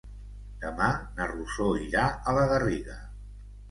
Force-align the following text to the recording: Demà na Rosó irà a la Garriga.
Demà 0.63 0.87
na 1.21 1.29
Rosó 1.33 1.69
irà 1.85 2.09
a 2.35 2.39
la 2.41 2.51
Garriga. 2.57 3.03